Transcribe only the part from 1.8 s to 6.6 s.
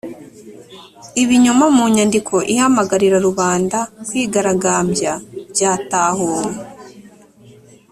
nyandiko ihamagarira rubanda kwigaragambya byatahuwe